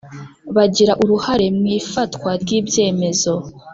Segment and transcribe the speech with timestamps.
[0.55, 3.33] bagira uruhare mu ifatwa ry’ibyemezo